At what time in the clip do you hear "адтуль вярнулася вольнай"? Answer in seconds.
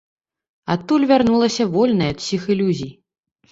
0.75-2.09